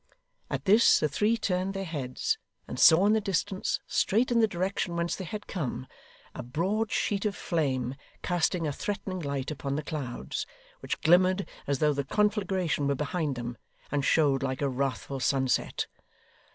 At 0.49 0.65
this, 0.65 0.99
the 0.99 1.07
three 1.07 1.37
turned 1.37 1.75
their 1.75 1.85
heads, 1.85 2.39
and 2.67 2.79
saw 2.79 3.05
in 3.05 3.13
the 3.13 3.21
distance 3.21 3.79
straight 3.85 4.31
in 4.31 4.39
the 4.39 4.47
direction 4.47 4.95
whence 4.95 5.15
they 5.15 5.25
had 5.25 5.45
come 5.45 5.85
a 6.33 6.41
broad 6.41 6.91
sheet 6.91 7.23
of 7.23 7.35
flame, 7.35 7.93
casting 8.23 8.65
a 8.65 8.71
threatening 8.71 9.19
light 9.19 9.51
upon 9.51 9.75
the 9.75 9.83
clouds, 9.83 10.47
which 10.79 10.99
glimmered 11.01 11.47
as 11.67 11.77
though 11.77 11.93
the 11.93 12.03
conflagration 12.03 12.87
were 12.87 12.95
behind 12.95 13.35
them, 13.35 13.59
and 13.91 14.03
showed 14.03 14.41
like 14.41 14.63
a 14.63 14.69
wrathful 14.69 15.19
sunset. 15.19 15.85